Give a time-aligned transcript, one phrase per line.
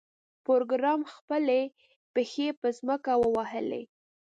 [0.45, 1.61] پروګرامر خپلې
[2.13, 3.83] پښې په ځمکه ووهلې